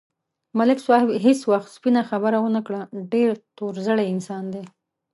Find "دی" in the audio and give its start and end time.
4.53-4.63